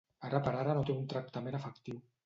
Ara 0.29 0.39
per 0.47 0.53
ara 0.61 0.75
no 0.79 0.85
té 0.89 0.95
un 0.95 1.05
tractament 1.15 1.63
efectiu. 1.63 2.07